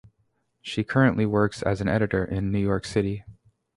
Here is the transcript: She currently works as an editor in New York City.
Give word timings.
She 0.63 0.83
currently 0.83 1.27
works 1.27 1.61
as 1.61 1.79
an 1.79 1.87
editor 1.87 2.25
in 2.25 2.51
New 2.51 2.57
York 2.57 2.85
City. 2.85 3.23